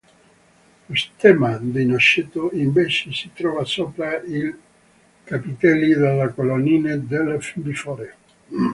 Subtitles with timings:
[0.87, 4.51] Lo Stemma dei Noceto, invece, si trova sopra i
[5.23, 8.15] capitelli delle colonnine delle bifore.